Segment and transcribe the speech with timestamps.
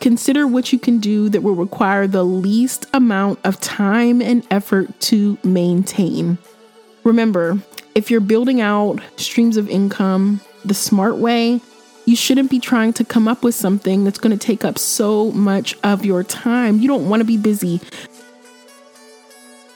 [0.00, 4.98] Consider what you can do that will require the least amount of time and effort
[5.00, 6.38] to maintain.
[7.02, 7.58] Remember,
[7.94, 11.60] if you're building out streams of income the smart way,
[12.04, 15.32] you shouldn't be trying to come up with something that's going to take up so
[15.32, 16.78] much of your time.
[16.78, 17.80] You don't want to be busy.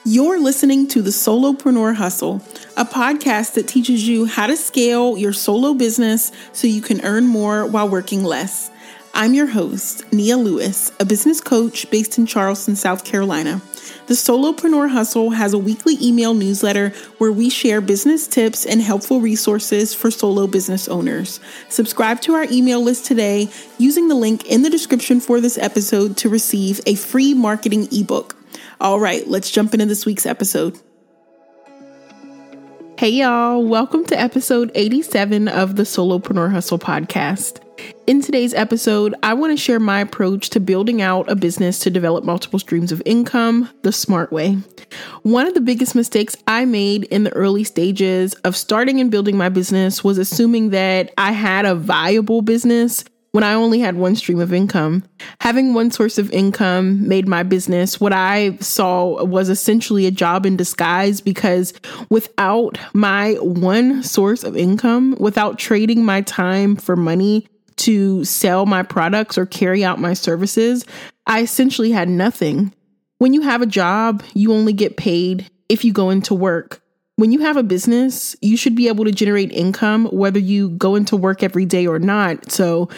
[0.05, 2.41] You're listening to the Solopreneur Hustle,
[2.75, 7.25] a podcast that teaches you how to scale your solo business so you can earn
[7.25, 8.69] more while working less.
[9.15, 13.61] I'm your host, Nia Lewis, a business coach based in Charleston, South Carolina.
[14.07, 19.21] The Solopreneur Hustle has a weekly email newsletter where we share business tips and helpful
[19.21, 21.39] resources for solo business owners.
[21.69, 26.17] Subscribe to our email list today using the link in the description for this episode
[26.17, 28.35] to receive a free marketing ebook.
[28.81, 30.79] All right, let's jump into this week's episode.
[32.97, 37.62] Hey, y'all, welcome to episode 87 of the Solopreneur Hustle podcast.
[38.05, 41.89] In today's episode, I want to share my approach to building out a business to
[41.89, 44.57] develop multiple streams of income the smart way.
[45.21, 49.37] One of the biggest mistakes I made in the early stages of starting and building
[49.37, 54.15] my business was assuming that I had a viable business when I only had one
[54.15, 55.03] stream of income.
[55.41, 60.45] Having one source of income made my business what I saw was essentially a job
[60.45, 61.73] in disguise because
[62.09, 68.83] without my one source of income, without trading my time for money to sell my
[68.83, 70.85] products or carry out my services,
[71.25, 72.73] I essentially had nothing.
[73.19, 76.81] When you have a job, you only get paid if you go into work.
[77.15, 80.95] When you have a business, you should be able to generate income whether you go
[80.95, 82.51] into work every day or not.
[82.51, 82.89] So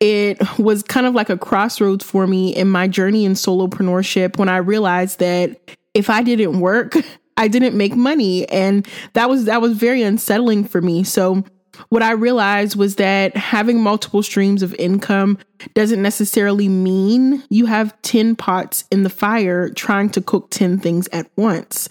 [0.00, 4.48] it was kind of like a crossroads for me in my journey in solopreneurship when
[4.48, 5.58] I realized that
[5.94, 6.96] if I didn't work,
[7.36, 11.04] I didn't make money and that was that was very unsettling for me.
[11.04, 11.44] So
[11.88, 15.38] what I realized was that having multiple streams of income
[15.74, 21.08] doesn't necessarily mean you have 10 pots in the fire trying to cook 10 things
[21.12, 21.88] at once.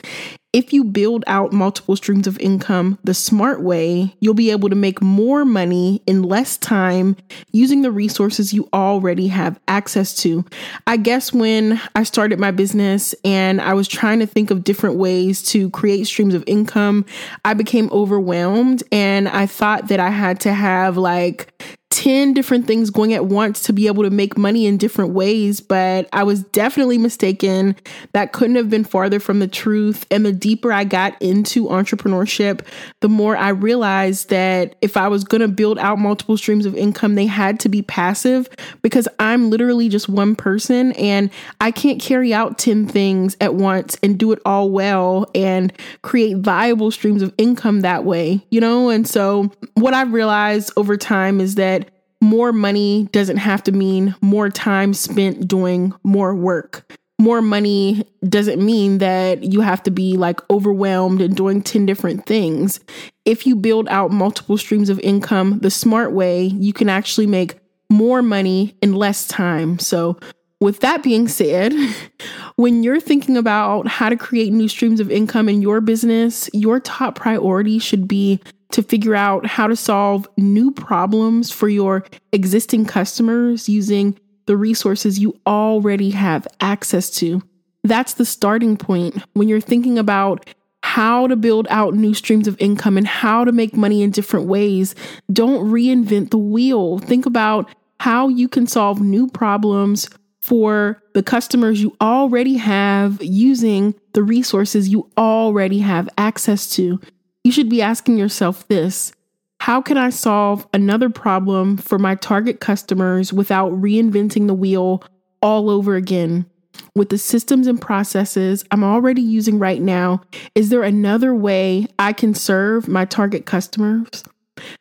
[0.54, 4.76] If you build out multiple streams of income the smart way, you'll be able to
[4.76, 7.18] make more money in less time
[7.52, 10.46] using the resources you already have access to.
[10.88, 14.96] I guess when I started my business and I was trying to think of different
[14.96, 17.06] ways to create streams of income,
[17.44, 21.54] I became overwhelmed and I thought that I had to have like
[21.98, 25.60] 10 different things going at once to be able to make money in different ways,
[25.60, 27.76] but I was definitely mistaken.
[28.14, 30.06] That couldn't have been farther from the truth.
[30.12, 32.62] And the deeper I got into entrepreneurship,
[33.00, 36.76] the more I realized that if I was going to build out multiple streams of
[36.76, 38.48] income, they had to be passive
[38.84, 41.32] because I'm literally just one person and
[41.62, 46.38] I can't carry out 10 things at once and do it all well and create
[46.38, 48.92] viable streams of income that way, you know?
[48.92, 51.87] And so what I've realized over time is that
[52.22, 56.92] more money doesn't have to mean more time spent doing more work.
[57.20, 62.26] More money doesn't mean that you have to be like overwhelmed and doing 10 different
[62.26, 62.80] things.
[63.26, 67.60] If you build out multiple streams of income the smart way, you can actually make
[67.90, 69.80] more money in less time.
[69.80, 70.20] So,
[70.60, 71.74] with that being said,
[72.56, 76.80] when you're thinking about how to create new streams of income in your business, your
[76.80, 78.42] top priority should be
[78.72, 85.20] to figure out how to solve new problems for your existing customers using the resources
[85.20, 87.42] you already have access to.
[87.84, 90.50] That's the starting point when you're thinking about
[90.84, 94.48] how to build out new streams of income and how to make money in different
[94.48, 94.96] ways.
[95.32, 97.00] Don't reinvent the wheel.
[97.00, 100.10] Think about how you can solve new problems
[100.42, 107.00] for the customers you already have using the resources you already have access to
[107.48, 109.14] you should be asking yourself this
[109.62, 115.02] How can I solve another problem for my target customers without reinventing the wheel
[115.42, 116.46] all over again?
[116.94, 120.22] With the systems and processes I'm already using right now,
[120.56, 124.26] is there another way I can serve my target customers?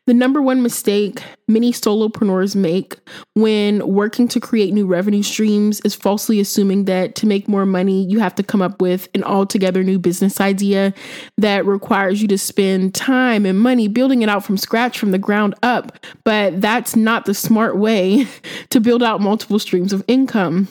[0.07, 2.97] The number one mistake many solopreneurs make
[3.35, 8.05] when working to create new revenue streams is falsely assuming that to make more money,
[8.05, 10.93] you have to come up with an altogether new business idea
[11.39, 15.19] that requires you to spend time and money building it out from scratch from the
[15.19, 15.99] ground up.
[16.25, 18.27] But that's not the smart way
[18.71, 20.69] to build out multiple streams of income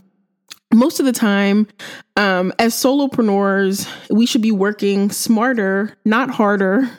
[0.74, 1.68] most of the time,
[2.18, 6.89] um, as solopreneurs, we should be working smarter, not harder,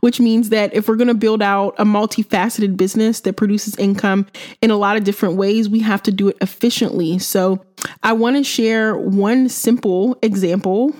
[0.00, 4.26] which means that if we're going to build out a multifaceted business that produces income
[4.62, 7.18] in a lot of different ways, we have to do it efficiently.
[7.18, 7.64] So,
[8.02, 10.94] I want to share one simple example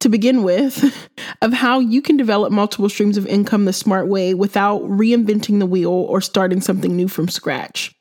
[0.00, 1.08] to begin with
[1.42, 5.66] of how you can develop multiple streams of income the smart way without reinventing the
[5.66, 7.97] wheel or starting something new from scratch.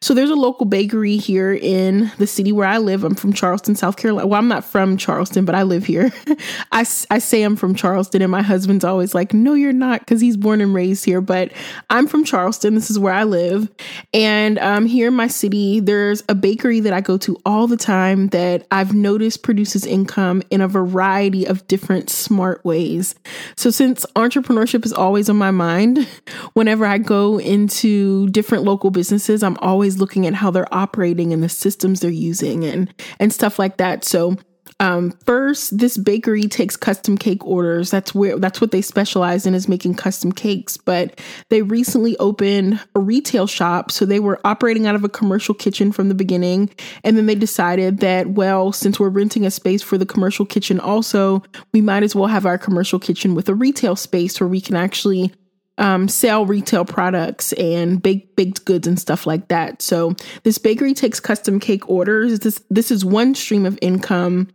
[0.00, 3.04] So there's a local bakery here in the city where I live.
[3.04, 4.26] I'm from Charleston, South Carolina.
[4.26, 6.12] Well, I'm not from Charleston, but I live here.
[6.72, 10.20] I, I say I'm from Charleston, and my husband's always like, no, you're not, because
[10.20, 11.20] he's born and raised here.
[11.20, 11.52] But
[11.90, 12.74] I'm from Charleston.
[12.74, 13.68] This is where I live.
[14.14, 17.76] And um, here in my city, there's a bakery that I go to all the
[17.76, 23.14] time that I've noticed produces income in a variety of different smart ways.
[23.56, 26.06] So since entrepreneurship is always on my mind,
[26.52, 31.42] whenever I go into different local businesses, I'm always looking at how they're operating and
[31.42, 34.04] the systems they're using and and stuff like that.
[34.04, 34.36] So
[34.80, 37.90] um, first, this bakery takes custom cake orders.
[37.90, 40.76] That's where that's what they specialize in is making custom cakes.
[40.76, 45.54] But they recently opened a retail shop, so they were operating out of a commercial
[45.54, 46.70] kitchen from the beginning,
[47.02, 50.78] and then they decided that well, since we're renting a space for the commercial kitchen,
[50.78, 51.42] also
[51.72, 54.76] we might as well have our commercial kitchen with a retail space where we can
[54.76, 55.32] actually
[55.78, 59.80] um, sell retail products and baked baked goods and stuff like that.
[59.80, 62.40] So this bakery takes custom cake orders.
[62.40, 64.48] This this is one stream of income.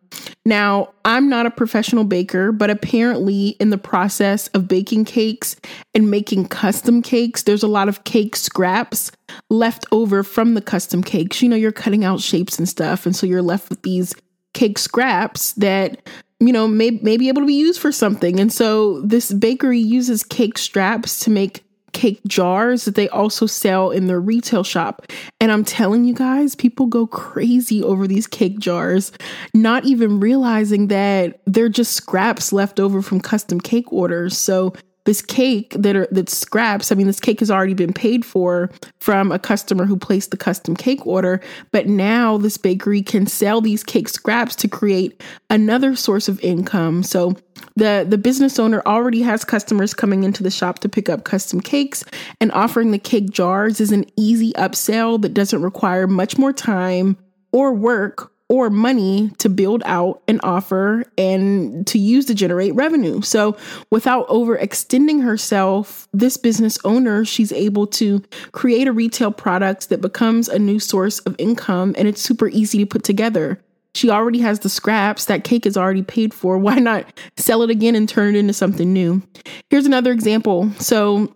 [0.46, 5.56] Now I'm not a professional baker, but apparently in the process of baking cakes
[5.94, 9.12] and making custom cakes, there's a lot of cake scraps
[9.50, 11.42] left over from the custom cakes.
[11.42, 14.14] You know, you're cutting out shapes and stuff, and so you're left with these
[14.54, 16.08] cake scraps that
[16.40, 18.40] you know, may, may be able to be used for something.
[18.40, 21.64] And so this bakery uses cake straps to make
[21.94, 25.06] cake jars that they also sell in their retail shop.
[25.40, 29.12] And I'm telling you guys, people go crazy over these cake jars,
[29.54, 34.38] not even realizing that they're just scraps left over from custom cake orders.
[34.38, 34.74] So
[35.06, 38.70] this cake that are that scraps i mean this cake has already been paid for
[39.00, 41.42] from a customer who placed the custom cake order
[41.72, 47.04] but now this bakery can sell these cake scraps to create another source of income.
[47.04, 47.36] So
[47.76, 51.62] the the business owner already has customers coming into the shop to pick up custom
[51.62, 52.04] cakes
[52.42, 57.18] and offering the cake jars is an easy upsell that doesn't require much more time
[57.52, 63.20] or work or money to build out an offer and to use to generate revenue.
[63.24, 63.58] So,
[63.90, 68.22] without overextending herself, this business owner, she's able to
[68.52, 72.78] create a retail product that becomes a new source of income and it's super easy
[72.78, 73.60] to put together.
[73.96, 76.60] She already has the scraps, that cake is already paid for.
[76.60, 79.24] Why not sell it again and turn it into something new?
[79.72, 80.70] Here's another example.
[80.78, 81.34] So,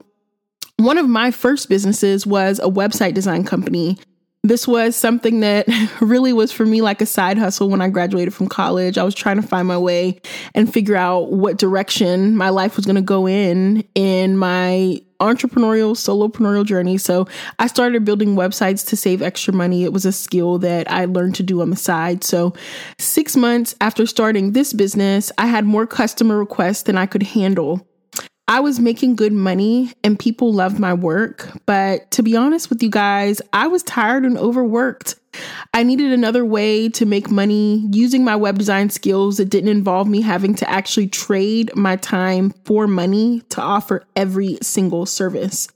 [0.76, 3.98] one of my first businesses was a website design company
[4.48, 5.68] this was something that
[6.02, 8.98] really was for me like a side hustle when I graduated from college.
[8.98, 10.22] I was trying to find my way
[10.54, 15.96] and figure out what direction my life was going to go in in my entrepreneurial
[15.96, 16.98] solopreneurial journey.
[16.98, 17.28] So
[17.58, 19.84] I started building websites to save extra money.
[19.84, 22.24] It was a skill that I learned to do on the side.
[22.24, 22.54] So
[23.00, 27.87] 6 months after starting this business, I had more customer requests than I could handle.
[28.50, 31.50] I was making good money and people loved my work.
[31.66, 35.16] But to be honest with you guys, I was tired and overworked.
[35.74, 40.08] I needed another way to make money using my web design skills that didn't involve
[40.08, 45.68] me having to actually trade my time for money to offer every single service.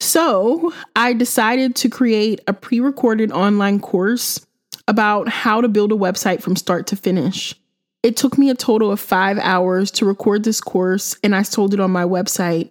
[0.00, 4.44] So I decided to create a pre recorded online course
[4.88, 7.54] about how to build a website from start to finish.
[8.02, 11.74] It took me a total of five hours to record this course, and I sold
[11.74, 12.70] it on my website.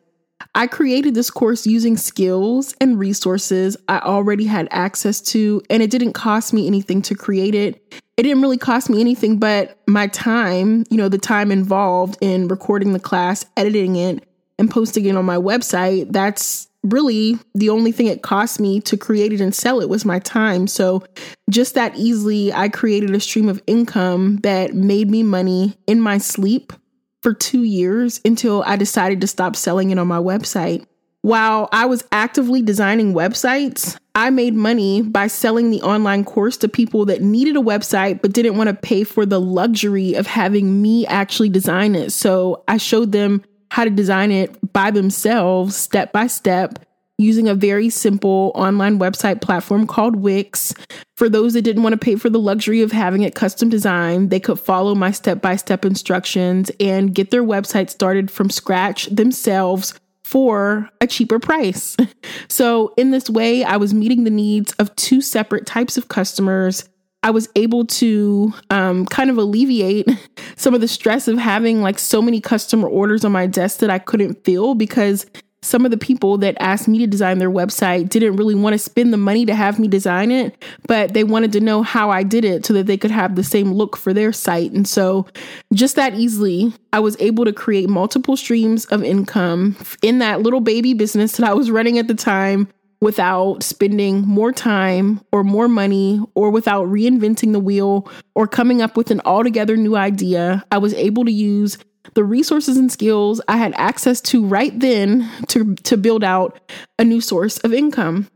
[0.56, 5.91] I created this course using skills and resources I already had access to, and it
[5.91, 8.01] didn't cost me anything to create it.
[8.15, 12.48] It didn't really cost me anything but my time, you know, the time involved in
[12.48, 14.24] recording the class, editing it,
[14.57, 16.12] and posting it on my website.
[16.12, 20.05] That's really the only thing it cost me to create it and sell it was
[20.05, 20.67] my time.
[20.67, 21.03] So
[21.50, 26.17] just that easily, I created a stream of income that made me money in my
[26.17, 26.74] sleep
[27.22, 30.86] for two years until I decided to stop selling it on my website.
[31.24, 36.69] While I was actively designing websites, I made money by selling the online course to
[36.69, 40.81] people that needed a website but didn't want to pay for the luxury of having
[40.81, 42.12] me actually design it.
[42.12, 46.79] So I showed them how to design it by themselves, step by step,
[47.17, 50.74] using a very simple online website platform called Wix.
[51.15, 54.29] For those that didn't want to pay for the luxury of having it custom designed,
[54.29, 59.07] they could follow my step by step instructions and get their website started from scratch
[59.07, 61.97] themselves for a cheaper price.
[62.50, 66.88] so, in this way, I was meeting the needs of two separate types of customers
[67.27, 70.07] I was able to um, kind of alleviate
[70.55, 73.89] some of the stress of having like so many customer orders on my desk that
[73.89, 75.25] I couldn't fill because
[75.62, 78.77] some of the people that asked me to design their website didn't really want to
[78.77, 80.55] spend the money to have me design it,
[80.88, 83.43] but they wanted to know how I did it so that they could have the
[83.43, 84.72] same look for their site.
[84.72, 85.27] And so,
[85.74, 90.62] just that easily, I was able to create multiple streams of income in that little
[90.62, 92.69] baby business that I was running at the time
[93.01, 98.98] without spending more time or more money or without reinventing the wheel or coming up
[98.98, 100.63] with an altogether new idea.
[100.72, 101.77] I was able to use
[102.13, 106.60] the resources and skills I had access to right then to, to build out
[106.98, 108.30] a new source of income.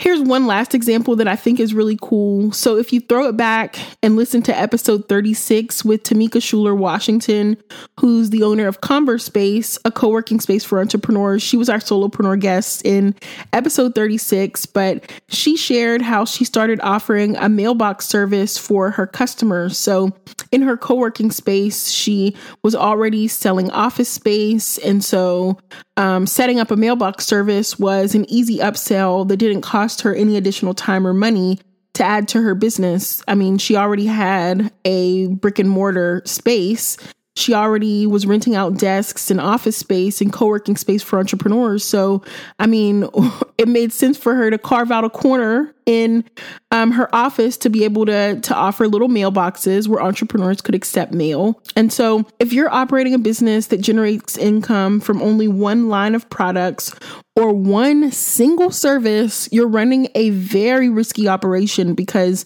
[0.00, 2.52] Here's one last example that I think is really cool.
[2.52, 7.58] So, if you throw it back and listen to episode 36 with Tamika Schuler Washington,
[8.00, 11.80] who's the owner of Converse Space, a co working space for entrepreneurs, she was our
[11.80, 13.14] solopreneur guest in
[13.52, 14.64] episode 36.
[14.64, 19.76] But she shared how she started offering a mailbox service for her customers.
[19.76, 20.16] So,
[20.50, 24.78] in her co working space, she was already selling office space.
[24.78, 25.58] And so,
[25.98, 30.36] um, setting up a mailbox service was an easy upsell that didn't cost her any
[30.36, 31.58] additional time or money
[31.94, 33.22] to add to her business.
[33.26, 36.96] I mean, she already had a brick and mortar space
[37.36, 42.22] she already was renting out desks and office space and co-working space for entrepreneurs so
[42.58, 43.08] i mean
[43.58, 46.24] it made sense for her to carve out a corner in
[46.70, 51.12] um, her office to be able to to offer little mailboxes where entrepreneurs could accept
[51.12, 56.14] mail and so if you're operating a business that generates income from only one line
[56.14, 56.94] of products
[57.36, 62.44] or one single service, you're running a very risky operation because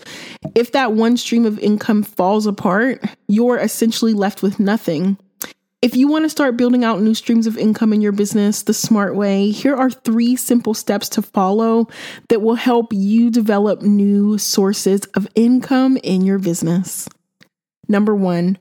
[0.54, 5.18] if that one stream of income falls apart, you're essentially left with nothing.
[5.84, 8.72] If you want to start building out new streams of income in your business the
[8.72, 11.88] smart way, here are three simple steps to follow
[12.30, 17.06] that will help you develop new sources of income in your business.
[17.86, 18.56] Number one,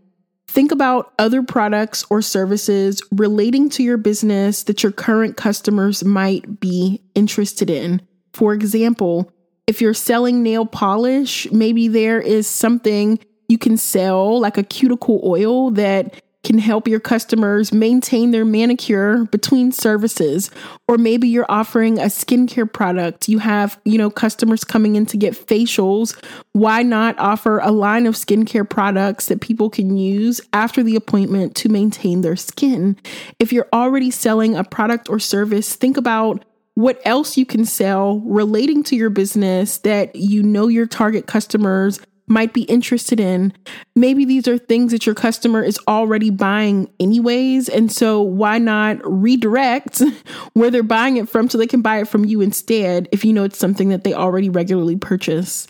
[0.50, 6.60] Think about other products or services relating to your business that your current customers might
[6.60, 8.02] be interested in.
[8.34, 9.32] For example,
[9.66, 15.22] if you're selling nail polish, maybe there is something you can sell, like a cuticle
[15.24, 20.52] oil that can help your customers maintain their manicure between services
[20.88, 23.30] or maybe you're offering a skincare product.
[23.30, 26.16] You have you know customers coming in to get facials.
[26.52, 31.56] Why not offer a line of skincare products that people can use after the appointment
[31.58, 32.98] to maintain their skin?
[33.40, 36.46] If you're already selling a product or service think about
[36.76, 42.00] what else you can sell relating to your business that you know your target customers
[42.28, 43.54] might be interested in.
[43.96, 47.70] Maybe these are things that your customer is already buying anyways.
[47.70, 50.02] And so why not redirect
[50.54, 53.34] where they're buying it from so they can buy it from you instead if you
[53.34, 55.68] know it's something that they already regularly purchase?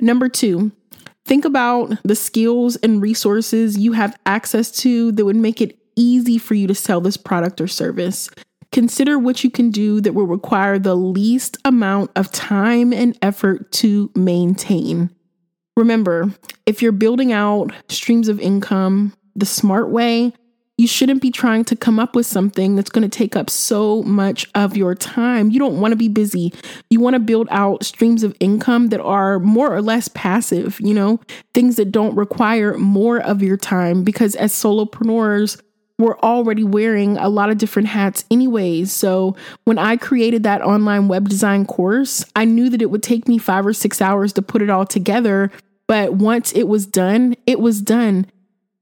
[0.00, 0.70] Number two,
[1.24, 6.38] think about the skills and resources you have access to that would make it easy
[6.38, 8.30] for you to sell this product or service.
[8.70, 13.72] Consider what you can do that will require the least amount of time and effort
[13.72, 15.10] to maintain.
[15.78, 16.28] Remember,
[16.66, 20.32] if you're building out streams of income the smart way,
[20.76, 24.02] you shouldn't be trying to come up with something that's going to take up so
[24.02, 25.52] much of your time.
[25.52, 26.52] You don't want to be busy.
[26.90, 30.94] You want to build out streams of income that are more or less passive, you
[30.94, 31.20] know,
[31.54, 35.60] things that don't require more of your time because as solopreneurs,
[36.00, 38.92] we're already wearing a lot of different hats anyways.
[38.92, 43.26] So when I created that online web design course, I knew that it would take
[43.26, 45.50] me 5 or 6 hours to put it all together
[45.88, 48.26] but once it was done, it was done.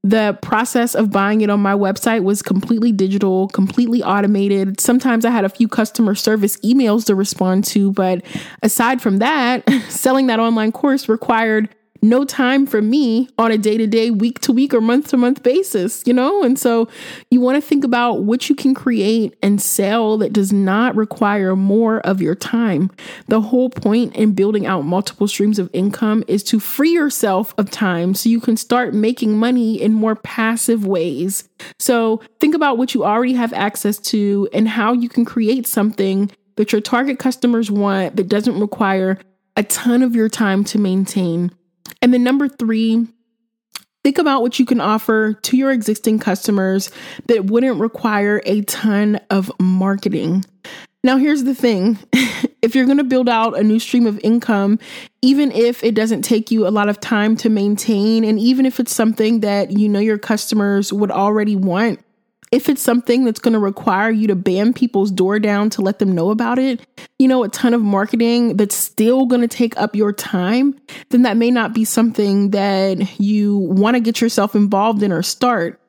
[0.02, 4.78] The process of buying it on my website was completely digital, completely automated.
[4.80, 8.22] Sometimes I had a few customer service emails to respond to, but
[8.62, 11.74] aside from that, selling that online course required
[12.08, 15.16] no time for me on a day to day, week to week, or month to
[15.16, 16.42] month basis, you know?
[16.42, 16.88] And so
[17.30, 21.56] you want to think about what you can create and sell that does not require
[21.56, 22.90] more of your time.
[23.28, 27.70] The whole point in building out multiple streams of income is to free yourself of
[27.70, 31.48] time so you can start making money in more passive ways.
[31.78, 36.30] So think about what you already have access to and how you can create something
[36.56, 39.18] that your target customers want that doesn't require
[39.56, 41.50] a ton of your time to maintain.
[42.02, 43.06] And then number three,
[44.04, 46.90] think about what you can offer to your existing customers
[47.26, 50.44] that wouldn't require a ton of marketing.
[51.02, 51.98] Now, here's the thing
[52.62, 54.78] if you're going to build out a new stream of income,
[55.22, 58.80] even if it doesn't take you a lot of time to maintain, and even if
[58.80, 62.00] it's something that you know your customers would already want,
[62.52, 65.98] if it's something that's going to require you to bam people's door down to let
[65.98, 66.80] them know about it,
[67.18, 70.78] you know, a ton of marketing that's still going to take up your time,
[71.10, 75.22] then that may not be something that you want to get yourself involved in or
[75.22, 75.80] start.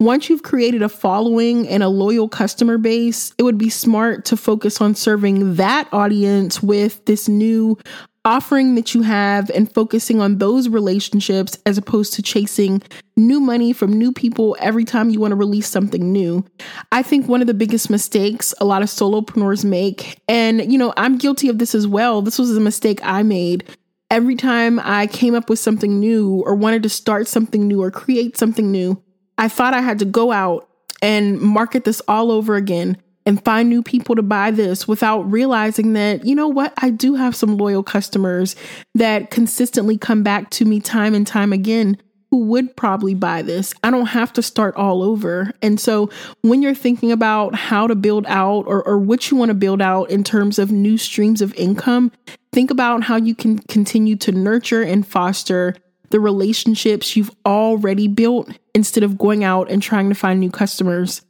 [0.00, 4.36] Once you've created a following and a loyal customer base, it would be smart to
[4.36, 7.78] focus on serving that audience with this new
[8.24, 12.82] offering that you have and focusing on those relationships as opposed to chasing
[13.16, 16.44] new money from new people every time you want to release something new.
[16.90, 20.94] I think one of the biggest mistakes a lot of solopreneurs make, and you know,
[20.96, 22.22] I'm guilty of this as well.
[22.22, 23.64] This was a mistake I made.
[24.10, 27.90] Every time I came up with something new or wanted to start something new or
[27.90, 29.02] create something new,
[29.38, 30.68] I thought I had to go out
[31.02, 35.94] and market this all over again and find new people to buy this without realizing
[35.94, 38.54] that, you know what, I do have some loyal customers
[38.94, 41.96] that consistently come back to me time and time again
[42.30, 43.72] who would probably buy this.
[43.84, 45.52] I don't have to start all over.
[45.62, 46.10] And so
[46.42, 49.80] when you're thinking about how to build out or, or what you want to build
[49.80, 52.10] out in terms of new streams of income,
[52.52, 55.76] think about how you can continue to nurture and foster
[56.10, 61.22] the relationships you've already built instead of going out and trying to find new customers.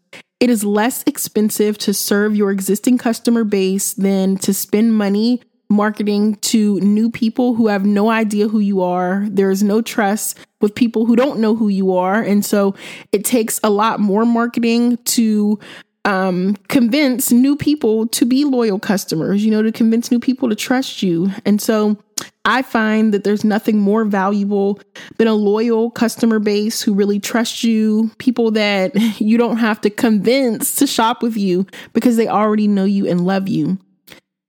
[0.45, 6.35] It is less expensive to serve your existing customer base than to spend money marketing
[6.35, 9.27] to new people who have no idea who you are.
[9.31, 12.21] There is no trust with people who don't know who you are.
[12.21, 12.75] And so
[13.11, 15.59] it takes a lot more marketing to
[16.05, 20.55] um, convince new people to be loyal customers, you know, to convince new people to
[20.55, 21.31] trust you.
[21.47, 21.97] And so
[22.45, 24.81] I find that there's nothing more valuable
[25.17, 29.91] than a loyal customer base who really trust you, people that you don't have to
[29.91, 33.79] convince to shop with you because they already know you and love you.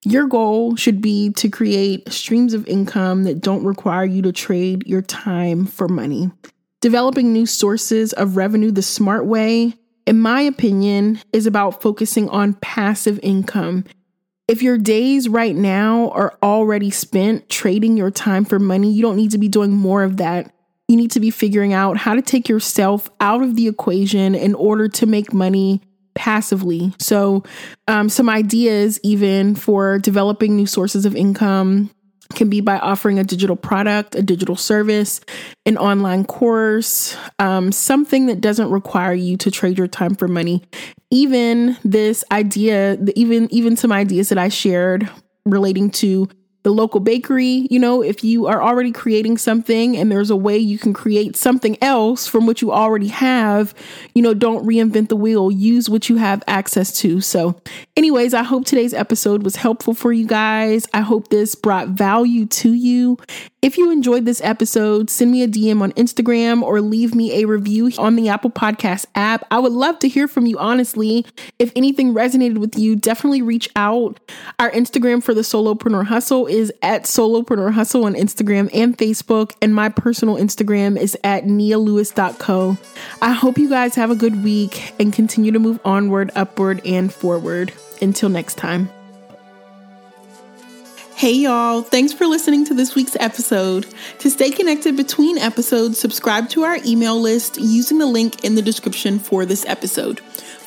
[0.04, 4.86] Your goal should be to create streams of income that don't require you to trade
[4.86, 6.32] your time for money.
[6.82, 9.74] Developing new sources of revenue the smart way,
[10.06, 13.86] in my opinion, is about focusing on passive income
[14.48, 19.16] if your days right now are already spent trading your time for money, you don't
[19.16, 20.54] need to be doing more of that.
[20.88, 24.54] You need to be figuring out how to take yourself out of the equation in
[24.54, 25.82] order to make money
[26.14, 26.94] passively.
[27.00, 27.44] So,
[27.88, 31.90] um, some ideas even for developing new sources of income
[32.34, 35.22] can be by offering a digital product, a digital service,
[35.66, 40.64] an online course, um, something that doesn't require you to trade your time for money.
[41.12, 45.10] Even this idea, even even some ideas that I shared
[45.46, 46.28] relating to
[46.66, 50.58] the local bakery, you know, if you are already creating something and there's a way
[50.58, 53.76] you can create something else from what you already have,
[54.16, 55.52] you know, don't reinvent the wheel.
[55.52, 57.22] Use what you have access to.
[57.22, 57.62] So,
[57.96, 60.88] anyways, I hope today's episode was helpful for you guys.
[60.92, 63.20] I hope this brought value to you.
[63.66, 67.48] If you enjoyed this episode, send me a DM on Instagram or leave me a
[67.48, 69.44] review on the Apple Podcast app.
[69.50, 71.26] I would love to hear from you, honestly.
[71.58, 74.20] If anything resonated with you, definitely reach out.
[74.60, 79.76] Our Instagram for the Solopreneur Hustle is at Solopreneur Hustle on Instagram and Facebook, and
[79.76, 82.78] my personal Instagram is at nialewis.co.
[83.22, 87.14] I hope you guys have a good week and continue to move onward, upward, and
[87.14, 87.74] forward.
[88.02, 88.90] Until next time.
[91.16, 93.86] Hey y'all, thanks for listening to this week's episode.
[94.20, 98.62] To stay connected between episodes, subscribe to our email list using the link in the
[98.62, 100.22] description for this episode.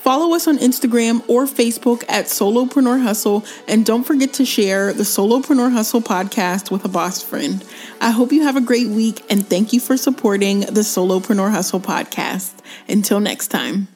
[0.08, 5.02] Follow us on Instagram or Facebook at Solopreneur Hustle, and don't forget to share the
[5.02, 7.62] Solopreneur Hustle podcast with a boss friend.
[8.00, 11.80] I hope you have a great week, and thank you for supporting the Solopreneur Hustle
[11.80, 12.54] podcast.
[12.88, 13.88] Until next time.